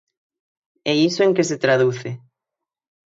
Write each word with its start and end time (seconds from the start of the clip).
¿E 0.91 0.93
iso 1.09 1.21
en 1.23 1.31
que 1.35 1.47
se 1.49 1.61
traduce? 1.63 2.09